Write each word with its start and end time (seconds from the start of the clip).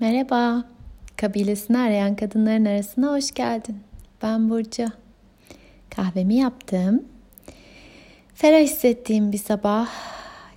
Merhaba, 0.00 0.64
kabilesini 1.16 1.78
arayan 1.78 2.16
kadınların 2.16 2.64
arasına 2.64 3.12
hoş 3.12 3.34
geldin. 3.34 3.76
Ben 4.22 4.50
Burcu. 4.50 4.84
Kahvemi 5.90 6.34
yaptım. 6.34 7.04
Ferah 8.34 8.58
hissettiğim 8.58 9.32
bir 9.32 9.38
sabah. 9.38 9.88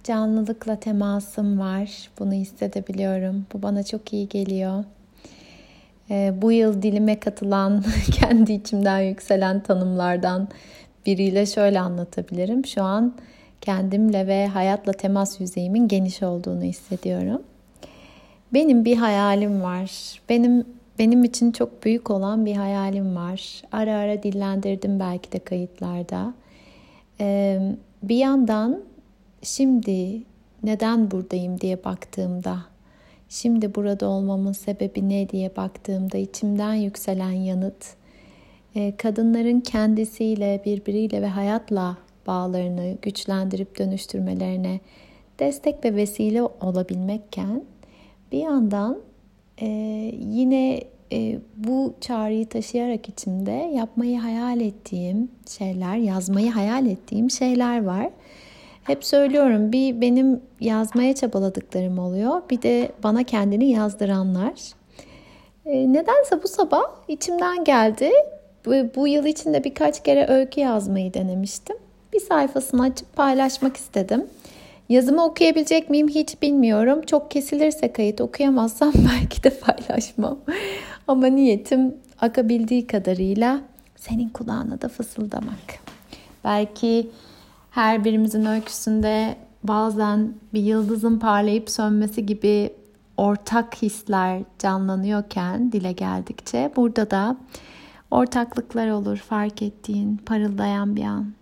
Canlılıkla 0.04 0.80
temasım 0.80 1.60
var. 1.60 2.10
Bunu 2.20 2.34
hissedebiliyorum. 2.34 3.46
Bu 3.54 3.62
bana 3.62 3.84
çok 3.84 4.14
iyi 4.14 4.30
geliyor. 4.30 4.83
Ee, 6.10 6.33
bu 6.42 6.51
yıl 6.51 6.81
dilime 6.81 7.19
katılan, 7.19 7.83
kendi 8.12 8.53
içimden 8.53 8.99
yükselen 8.99 9.63
tanımlardan 9.63 10.47
biriyle 11.05 11.46
şöyle 11.46 11.79
anlatabilirim. 11.79 12.65
Şu 12.65 12.83
an 12.83 13.13
kendimle 13.62 14.28
ve 14.28 14.47
hayatla 14.47 14.92
temas 14.92 15.39
yüzeyimin 15.39 15.87
geniş 15.87 16.23
olduğunu 16.23 16.63
hissediyorum. 16.63 17.41
Benim 18.54 18.86
bir 18.86 18.98
hayalim 18.98 19.62
var. 19.62 20.22
Benim 20.30 20.66
benim 21.00 21.23
için 21.23 21.52
çok 21.52 21.86
büyük 21.86 22.12
olan 22.12 22.46
bir 22.46 22.55
hayalim 22.55 23.16
var. 23.16 23.62
Ara 23.72 23.98
ara 23.98 24.24
dillendirdim 24.24 25.00
belki 25.00 25.32
de 25.32 25.40
kayıtlarda. 25.40 26.34
Bir 28.04 28.16
yandan 28.16 28.82
şimdi 29.41 30.24
neden 30.64 31.12
buradayım 31.12 31.62
diye 31.62 31.84
baktığımda, 31.84 32.58
şimdi 33.30 33.76
burada 33.76 34.08
olmamın 34.08 34.52
sebebi 34.52 35.10
ne 35.10 35.30
diye 35.30 35.55
baktığımda 35.55 36.18
içimden 36.18 36.74
yükselen 36.74 37.32
yanıt, 37.32 37.96
kadınların 38.98 39.60
kendisiyle, 39.60 40.62
birbiriyle 40.66 41.22
ve 41.22 41.27
hayatla 41.27 41.98
bağlarını 42.27 42.98
güçlendirip 43.02 43.80
dönüştürmelerine 43.80 44.80
destek 45.40 45.86
ve 45.86 45.96
vesile 45.96 46.41
olabilmekken 46.41 47.63
bir 48.31 48.40
yandan 48.40 48.98
e, 49.62 49.67
yine 50.20 50.84
e, 51.12 51.40
bu 51.58 51.94
çağrıyı 52.02 52.49
taşıyarak 52.49 53.10
içimde 53.10 53.51
yapmayı 53.51 54.20
hayal 54.20 54.62
ettiğim 54.62 55.29
şeyler, 55.57 55.96
yazmayı 55.96 56.51
hayal 56.51 56.85
ettiğim 56.85 57.32
şeyler 57.32 57.84
var. 57.84 58.10
Hep 58.84 59.05
söylüyorum 59.05 59.71
bir 59.71 60.01
benim 60.01 60.41
yazmaya 60.60 61.15
çabaladıklarım 61.15 61.99
oluyor. 61.99 62.41
Bir 62.49 62.62
de 62.62 62.91
bana 63.04 63.23
kendini 63.23 63.70
yazdıranlar. 63.70 64.53
E, 65.66 65.93
nedense 65.93 66.43
bu 66.43 66.47
sabah 66.47 66.83
içimden 67.07 67.63
geldi. 67.63 68.11
Bu, 68.66 68.71
bu 68.95 69.07
yıl 69.07 69.25
içinde 69.25 69.63
birkaç 69.63 70.03
kere 70.03 70.27
öykü 70.27 70.61
yazmayı 70.61 71.13
denemiştim. 71.13 71.75
Bir 72.13 72.19
sayfasını 72.19 72.83
açıp 72.83 73.16
paylaşmak 73.16 73.77
istedim. 73.77 74.27
Yazımı 74.92 75.25
okuyabilecek 75.25 75.89
miyim 75.89 76.08
hiç 76.08 76.42
bilmiyorum. 76.42 77.02
Çok 77.02 77.31
kesilirse 77.31 77.94
kayıt 77.94 78.22
okuyamazsam 78.22 78.94
belki 79.11 79.44
de 79.44 79.59
paylaşmam. 79.59 80.39
Ama 81.08 81.28
niyetim 81.28 81.95
akabildiği 82.22 82.88
kadarıyla 82.88 83.62
senin 83.95 84.30
kulağına 84.30 84.81
da 84.81 84.89
fısıldamak. 84.89 85.80
Belki 86.44 87.09
her 87.72 88.03
birimizin 88.03 88.45
öyküsünde 88.45 89.36
bazen 89.64 90.34
bir 90.53 90.62
yıldızın 90.62 91.19
parlayıp 91.19 91.69
sönmesi 91.69 92.25
gibi 92.25 92.73
ortak 93.17 93.81
hisler 93.81 94.42
canlanıyorken 94.59 95.72
dile 95.72 95.92
geldikçe 95.92 96.72
burada 96.75 97.12
da 97.12 97.38
ortaklıklar 98.12 98.89
olur 98.89 99.17
fark 99.17 99.62
ettiğin 99.62 100.17
parıldayan 100.17 100.95
bir 100.95 101.03
an. 101.03 101.41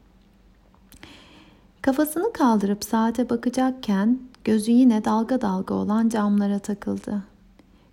Kafasını 1.90 2.34
kaldırıp 2.34 2.84
saate 2.84 3.30
bakacakken 3.30 4.20
gözü 4.44 4.72
yine 4.72 5.06
dalga 5.06 5.42
dalga 5.42 5.74
olan 5.74 6.10
camlara 6.10 6.60
takıldı. 6.60 7.24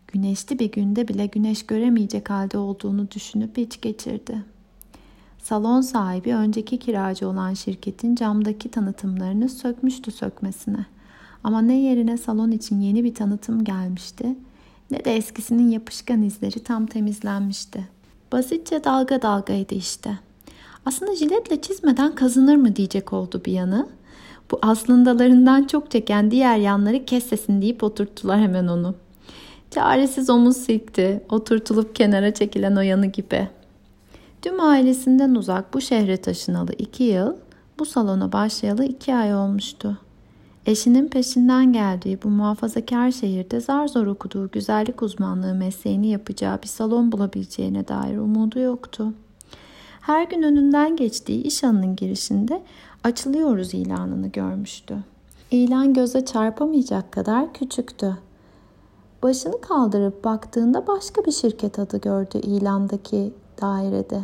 Güneşli 0.08 0.58
bir 0.58 0.72
günde 0.72 1.08
bile 1.08 1.27
güneş 1.27 1.66
göremeyecek 1.66 2.30
halde 2.30 2.58
olduğunu 2.58 3.11
düşünüp 3.11 3.58
iç 3.58 3.80
geçirdi. 3.80 4.44
Salon 5.38 5.80
sahibi 5.80 6.34
önceki 6.34 6.78
kiracı 6.78 7.28
olan 7.28 7.54
şirketin 7.54 8.15
camdaki 8.15 8.71
tanıtımlarını 8.71 9.48
sökmüştü 9.48 10.10
sökmesine. 10.10 10.87
Ama 11.44 11.62
ne 11.62 11.81
yerine 11.81 12.16
salon 12.16 12.50
için 12.50 12.81
yeni 12.81 13.04
bir 13.04 13.15
tanıtım 13.15 13.65
gelmişti 13.65 14.37
ne 14.91 15.04
de 15.04 15.16
eskisinin 15.16 15.71
yapışkan 15.71 16.22
izleri 16.22 16.65
tam 16.65 16.87
temizlenmişti. 16.87 17.88
Basitçe 18.32 18.84
dalga 18.84 19.22
dalgaydı 19.22 19.75
işte. 19.75 20.19
Aslında 20.86 21.16
jiletle 21.16 21.60
çizmeden 21.60 22.14
kazınır 22.14 22.56
mı 22.56 22.76
diyecek 22.76 23.12
oldu 23.12 23.42
bir 23.47 23.52
yanı. 23.52 23.88
Bu 24.50 24.58
aslındalarından 24.62 25.64
çok 25.64 25.91
çeken 25.91 26.30
diğer 26.30 26.56
yanları 26.56 27.04
kessesin 27.04 27.62
deyip 27.62 27.82
oturttular 27.82 28.41
hemen 28.41 28.66
onu. 28.66 28.94
Çaresiz 29.70 30.30
omuz 30.30 30.56
silkti, 30.56 31.22
oturtulup 31.30 31.94
kenara 31.94 32.34
çekilen 32.34 32.76
o 32.76 32.80
yanı 32.80 33.06
gibi. 33.06 33.48
Tüm 34.42 34.60
ailesinden 34.60 35.34
uzak 35.34 35.74
bu 35.74 35.80
şehre 35.80 36.16
taşınalı 36.16 36.72
iki 36.78 37.04
yıl, 37.04 37.34
bu 37.78 37.84
salona 37.84 38.32
başlayalı 38.32 38.84
iki 38.84 39.14
ay 39.14 39.34
olmuştu. 39.34 39.98
Eşinin 40.66 41.08
peşinden 41.08 41.72
geldiği 41.72 42.18
bu 42.22 42.28
muhafazakar 42.28 43.10
şehirde 43.10 43.60
zar 43.60 43.88
zor 43.88 44.06
okuduğu 44.06 44.50
güzellik 44.50 45.03
uzmanlığı 45.03 45.54
mesleğini 45.54 46.08
yapacağı 46.08 46.62
bir 46.62 46.68
salon 46.68 47.12
bulabileceğine 47.12 47.88
dair 47.88 48.16
umudu 48.18 48.58
yoktu. 48.58 49.12
Her 50.06 50.25
gün 50.25 50.43
önünden 50.43 50.97
geçtiği 50.97 51.43
iş 51.43 51.65
alanının 51.65 51.97
girişinde 51.97 52.62
açılıyoruz 53.05 53.75
ilanını 53.75 54.28
görmüştü. 54.28 54.97
İlan 55.50 55.94
göze 55.94 56.25
çarpamayacak 56.25 57.12
kadar 57.12 57.53
küçüktü. 57.53 58.16
Başını 59.22 59.61
kaldırıp 59.61 60.25
baktığında 60.25 60.87
başka 60.87 61.25
bir 61.25 61.33
şirket 61.33 61.78
adı 61.78 62.00
gördü 62.00 62.39
ilandaki 62.39 63.33
dairede. 63.61 64.21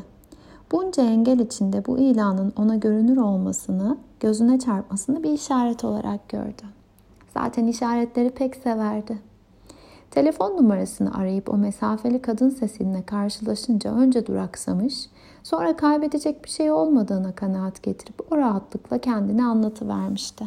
Bunca 0.73 1.03
engel 1.03 1.39
içinde 1.39 1.87
bu 1.87 1.99
ilanın 1.99 2.53
ona 2.57 2.77
görünür 2.77 3.17
olmasını, 3.17 3.97
gözüne 4.21 4.59
çarpmasını 4.59 5.23
bir 5.23 5.33
işaret 5.33 5.85
olarak 5.85 6.29
gördü. 6.29 6.63
Zaten 7.35 7.67
işaretleri 7.67 8.31
pek 8.31 8.57
severdi. 8.57 9.32
Telefon 10.13 10.57
numarasını 10.57 11.15
arayıp 11.15 11.49
o 11.49 11.57
mesafeli 11.57 12.23
kadın 12.23 12.49
sesiyle 12.49 13.03
karşılaşınca 13.03 13.95
önce 13.95 14.27
duraksamış, 14.27 15.07
sonra 15.43 15.77
kaybedecek 15.77 16.45
bir 16.45 16.51
şey 16.51 16.71
olmadığına 16.71 17.33
kanaat 17.33 17.83
getirip 17.83 18.33
o 18.33 18.37
rahatlıkla 18.37 18.99
kendini 18.99 19.45
anlatıvermişti. 19.45 20.45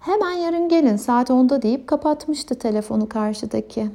Hemen 0.00 0.30
yarın 0.30 0.68
gelin 0.68 0.96
saat 0.96 1.30
10'da 1.30 1.62
deyip 1.62 1.86
kapatmıştı 1.86 2.54
telefonu 2.54 3.08
karşıdaki. 3.08 3.90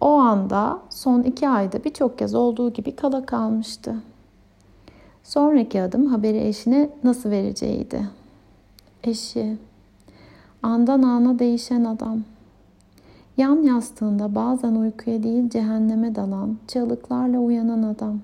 O 0.00 0.10
anda 0.10 0.78
son 0.90 1.22
iki 1.22 1.48
ayda 1.48 1.84
birçok 1.84 2.18
kez 2.18 2.34
olduğu 2.34 2.72
gibi 2.72 2.96
kala 2.96 3.26
kalmıştı. 3.26 3.96
Sonraki 5.22 5.82
adım 5.82 6.06
haberi 6.06 6.38
eşine 6.38 6.90
nasıl 7.04 7.30
vereceğiydi. 7.30 8.08
Eşi, 9.04 9.56
andan 10.62 11.02
ana 11.02 11.38
değişen 11.38 11.84
adam. 11.84 12.33
Yan 13.36 13.62
yastığında 13.62 14.34
bazen 14.34 14.74
uykuya 14.74 15.22
değil 15.22 15.50
cehenneme 15.50 16.14
dalan, 16.14 16.56
çığlıklarla 16.68 17.38
uyanan 17.38 17.82
adam. 17.82 18.20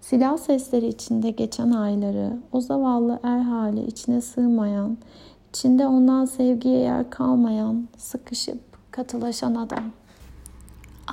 Silah 0.00 0.36
sesleri 0.36 0.86
içinde 0.86 1.30
geçen 1.30 1.70
ayları, 1.70 2.38
o 2.52 2.60
zavallı 2.60 3.20
er 3.22 3.38
hali 3.38 3.86
içine 3.86 4.20
sığmayan, 4.20 4.98
içinde 5.48 5.86
ondan 5.86 6.24
sevgiye 6.24 6.78
yer 6.78 7.10
kalmayan, 7.10 7.88
sıkışıp 7.96 8.60
katılaşan 8.90 9.54
adam. 9.54 9.84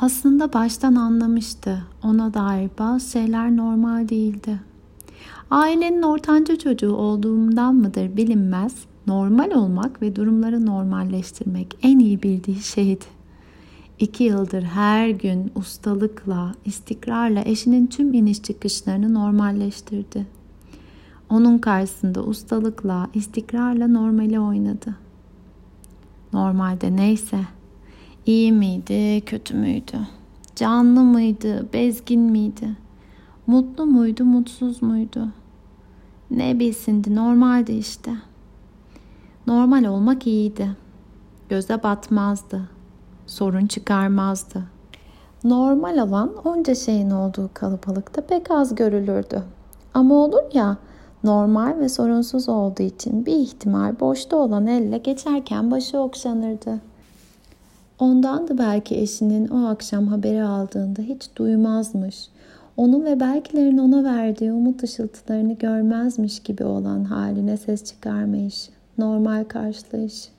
Aslında 0.01 0.53
baştan 0.53 0.95
anlamıştı. 0.95 1.83
Ona 2.03 2.33
dair 2.33 2.69
bazı 2.79 3.09
şeyler 3.09 3.57
normal 3.57 4.09
değildi. 4.09 4.59
Ailenin 5.51 6.01
ortanca 6.01 6.55
çocuğu 6.55 6.95
olduğumdan 6.95 7.75
mıdır 7.75 8.17
bilinmez 8.17 8.75
normal 9.07 9.51
olmak 9.51 10.01
ve 10.01 10.15
durumları 10.15 10.65
normalleştirmek 10.65 11.77
en 11.83 11.99
iyi 11.99 12.23
bildiği 12.23 12.61
şeydi. 12.61 13.05
İki 13.99 14.23
yıldır 14.23 14.63
her 14.63 15.09
gün 15.09 15.51
ustalıkla, 15.55 16.55
istikrarla 16.65 17.41
eşinin 17.45 17.87
tüm 17.87 18.13
iniş 18.13 18.43
çıkışlarını 18.43 19.13
normalleştirdi. 19.13 20.25
Onun 21.29 21.57
karşısında 21.57 22.23
ustalıkla, 22.23 23.07
istikrarla 23.13 23.87
normali 23.87 24.39
oynadı. 24.39 24.95
Normalde 26.33 26.95
neyse, 26.95 27.39
iyi 28.25 28.51
miydi, 28.51 29.21
kötü 29.25 29.55
müydü? 29.55 29.97
Canlı 30.55 31.03
mıydı, 31.03 31.67
bezgin 31.73 32.21
miydi? 32.21 32.69
Mutlu 33.47 33.85
muydu, 33.85 34.25
mutsuz 34.25 34.81
muydu? 34.81 35.27
Ne 36.31 36.59
bilsindi, 36.59 37.15
normaldi 37.15 37.71
işte.'' 37.71 38.36
Normal 39.47 39.83
olmak 39.83 40.27
iyiydi. 40.27 40.69
Göze 41.49 41.83
batmazdı. 41.83 42.61
Sorun 43.27 43.67
çıkarmazdı. 43.67 44.63
Normal 45.43 45.97
olan 45.97 46.31
onca 46.45 46.75
şeyin 46.75 47.09
olduğu 47.09 47.49
kalabalıkta 47.53 48.21
pek 48.21 48.51
az 48.51 48.75
görülürdü. 48.75 49.43
Ama 49.93 50.15
olur 50.15 50.43
ya 50.53 50.77
normal 51.23 51.79
ve 51.79 51.89
sorunsuz 51.89 52.49
olduğu 52.49 52.83
için 52.83 53.25
bir 53.25 53.35
ihtimal 53.35 53.99
boşta 53.99 54.37
olan 54.37 54.67
elle 54.67 54.97
geçerken 54.97 55.71
başı 55.71 55.99
okşanırdı. 55.99 56.79
Ondandı 57.99 58.57
belki 58.57 58.97
eşinin 58.97 59.47
o 59.47 59.67
akşam 59.67 60.07
haberi 60.07 60.43
aldığında 60.43 61.01
hiç 61.01 61.29
duymazmış. 61.35 62.29
Onun 62.77 63.05
ve 63.05 63.19
belkilerin 63.19 63.77
ona 63.77 64.03
verdiği 64.03 64.51
umut 64.51 64.83
ışıltılarını 64.83 65.53
görmezmiş 65.53 66.39
gibi 66.39 66.63
olan 66.63 67.03
haline 67.03 67.57
ses 67.57 67.83
çıkarmayışı, 67.83 68.71
normal 68.97 69.43
karşılayışı. 69.43 70.29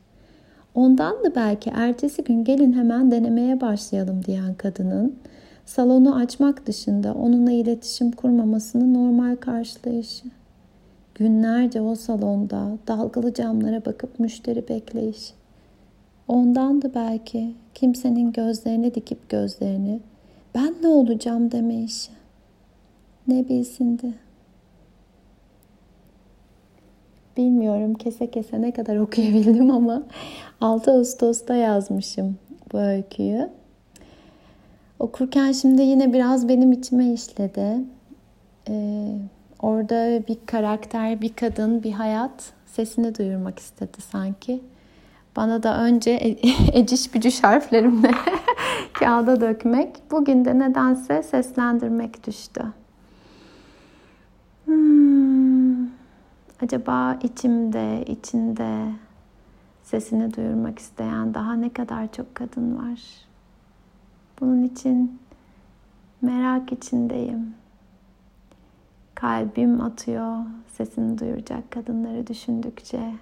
Ondandı 0.74 1.32
belki 1.36 1.70
ertesi 1.70 2.24
gün 2.24 2.44
gelin 2.44 2.72
hemen 2.72 3.10
denemeye 3.10 3.60
başlayalım 3.60 4.24
diyen 4.24 4.54
kadının 4.54 5.16
salonu 5.66 6.16
açmak 6.16 6.66
dışında 6.66 7.14
onunla 7.14 7.52
iletişim 7.52 8.10
kurmamasını 8.10 8.94
normal 8.94 9.36
karşılayışı. 9.36 10.24
Günlerce 11.14 11.80
o 11.80 11.94
salonda 11.94 12.78
dalgalı 12.88 13.34
camlara 13.34 13.84
bakıp 13.84 14.20
müşteri 14.20 14.68
bekleyiş. 14.68 15.34
Ondandı 16.28 16.92
belki 16.94 17.54
kimsenin 17.74 18.32
gözlerini 18.32 18.94
dikip 18.94 19.28
gözlerini 19.28 20.00
ben 20.54 20.74
ne 20.82 20.88
olacağım 20.88 21.50
deme 21.50 21.82
işi. 21.82 22.10
Ne 23.28 23.48
bilsindi. 23.48 24.14
Bilmiyorum 27.38 27.94
kese 27.94 28.30
kese 28.30 28.62
ne 28.62 28.72
kadar 28.72 28.96
okuyabildim 28.96 29.70
ama 29.70 30.02
6 30.60 30.90
Ağustos'ta 30.92 31.54
yazmışım 31.54 32.36
bu 32.72 32.78
öyküyü. 32.78 33.48
Okurken 34.98 35.52
şimdi 35.52 35.82
yine 35.82 36.12
biraz 36.12 36.48
benim 36.48 36.72
içime 36.72 37.12
işledi. 37.12 37.78
Ee, 38.68 39.08
orada 39.62 40.26
bir 40.28 40.38
karakter, 40.46 41.20
bir 41.20 41.32
kadın, 41.32 41.82
bir 41.82 41.92
hayat 41.92 42.52
sesini 42.66 43.18
duyurmak 43.18 43.58
istedi 43.58 44.00
sanki. 44.12 44.60
Bana 45.36 45.62
da 45.62 45.80
önce 45.82 46.10
e- 46.10 46.36
eciş 46.78 47.14
bücüş 47.14 47.44
harflerimle 47.44 48.10
kağıda 48.92 49.40
dökmek, 49.40 49.96
bugün 50.10 50.44
de 50.44 50.58
nedense 50.58 51.22
seslendirmek 51.22 52.26
düştü. 52.26 52.62
Acaba 56.62 57.18
içimde, 57.22 58.04
içinde 58.06 58.92
sesini 59.82 60.36
duyurmak 60.36 60.78
isteyen 60.78 61.34
daha 61.34 61.52
ne 61.52 61.72
kadar 61.72 62.12
çok 62.12 62.34
kadın 62.34 62.76
var? 62.78 63.00
Bunun 64.40 64.62
için 64.62 65.20
merak 66.22 66.72
içindeyim. 66.72 67.54
Kalbim 69.14 69.80
atıyor 69.80 70.36
sesini 70.68 71.18
duyuracak 71.18 71.70
kadınları 71.70 72.26
düşündükçe. 72.26 73.14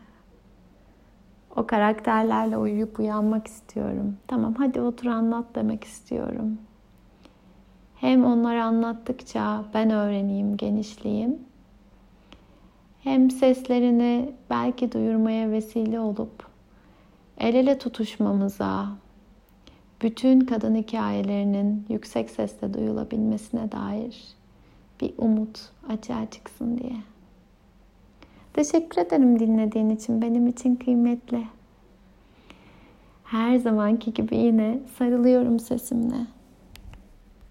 O 1.56 1.66
karakterlerle 1.66 2.56
uyuyup 2.56 2.98
uyanmak 3.00 3.46
istiyorum. 3.46 4.16
Tamam 4.26 4.54
hadi 4.54 4.80
otur 4.80 5.06
anlat 5.06 5.44
demek 5.54 5.84
istiyorum. 5.84 6.58
Hem 7.96 8.24
onları 8.24 8.64
anlattıkça 8.64 9.64
ben 9.74 9.90
öğreneyim, 9.90 10.56
genişleyeyim. 10.56 11.38
Hem 13.06 13.30
seslerini 13.30 14.32
belki 14.50 14.92
duyurmaya 14.92 15.50
vesile 15.50 16.00
olup 16.00 16.46
el 17.38 17.54
ele 17.54 17.78
tutuşmamıza, 17.78 18.88
bütün 20.02 20.40
kadın 20.40 20.74
hikayelerinin 20.74 21.86
yüksek 21.88 22.30
sesle 22.30 22.74
duyulabilmesine 22.74 23.72
dair 23.72 24.24
bir 25.00 25.14
umut 25.18 25.60
açığa 25.88 26.30
çıksın 26.30 26.78
diye. 26.78 26.96
Teşekkür 28.52 29.00
ederim 29.00 29.38
dinlediğin 29.38 29.90
için. 29.90 30.22
Benim 30.22 30.46
için 30.46 30.76
kıymetli. 30.76 31.44
Her 33.24 33.56
zamanki 33.56 34.14
gibi 34.14 34.36
yine 34.36 34.78
sarılıyorum 34.98 35.60
sesimle. 35.60 36.35